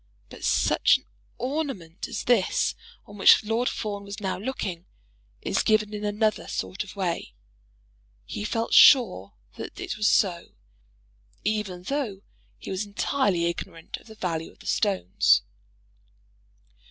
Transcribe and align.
But 0.29 0.43
such 0.43 0.97
an 0.97 1.05
ornament 1.37 2.07
as 2.07 2.23
this 2.23 2.73
on 3.05 3.19
which 3.19 3.43
Lord 3.43 3.69
Fawn 3.69 4.03
was 4.03 4.19
now 4.19 4.35
looking, 4.39 4.87
is 5.43 5.61
given 5.61 5.93
in 5.93 6.03
another 6.03 6.47
sort 6.47 6.83
of 6.83 6.95
way. 6.95 7.35
He 8.25 8.43
felt 8.43 8.73
sure 8.73 9.35
that 9.57 9.79
it 9.79 9.97
was 9.97 10.07
so, 10.07 10.55
even 11.43 11.83
though 11.83 12.23
he 12.57 12.71
was 12.71 12.83
entirely 12.83 13.45
ignorant 13.45 13.97
of 13.97 14.07
the 14.07 14.15
value 14.15 14.51
of 14.51 14.57
the 14.57 14.65
stones. 14.65 15.43